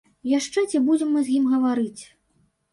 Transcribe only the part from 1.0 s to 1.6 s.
мы з ім